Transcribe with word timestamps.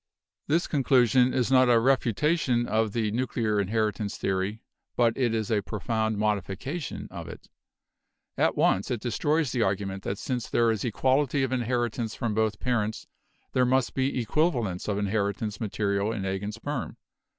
"This 0.47 0.65
conclusion 0.65 1.31
is 1.31 1.51
not 1.51 1.69
a 1.69 1.77
refutation 1.79 2.65
of 2.65 2.91
the 2.93 3.11
nuclear 3.11 3.61
in 3.61 3.67
heritance 3.67 4.17
theory, 4.17 4.63
but 4.95 5.15
it 5.15 5.31
is 5.35 5.51
a 5.51 5.61
profound 5.61 6.17
modification 6.17 7.07
of 7.11 7.27
it. 7.27 7.49
At 8.35 8.57
once 8.57 8.89
it 8.89 8.99
destroys 8.99 9.51
the 9.51 9.61
argument 9.61 10.01
that 10.01 10.17
since 10.17 10.49
there 10.49 10.71
is 10.71 10.83
equality 10.83 11.43
of 11.43 11.51
inheritance 11.51 12.15
from 12.15 12.33
both 12.33 12.59
parents 12.59 13.05
there 13.53 13.63
must 13.63 13.93
be 13.93 14.09
262 14.09 14.33
BIOLOGY 14.33 14.51
equivalence 14.51 14.87
of 14.87 14.97
inheritance 14.97 15.59
material 15.61 16.11
in 16.11 16.25
egg 16.25 16.41
and 16.41 16.55
sperm. 16.55 16.97